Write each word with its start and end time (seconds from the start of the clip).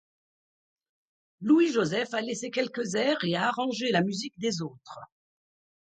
Louis-Joseph 1.41 2.15
a 2.15 2.21
laissé 2.21 2.49
quelques 2.49 2.95
airs 2.95 3.23
et 3.23 3.35
a 3.35 3.47
arrangé 3.49 3.91
la 3.91 4.01
musique 4.01 4.33
des 4.39 4.63
autres. 4.63 4.97